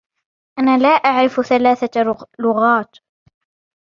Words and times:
أنا 0.59 0.77
لا 0.77 0.87
أعرف 0.87 1.41
ثلاثة 1.41 2.15
لغات. 2.39 2.95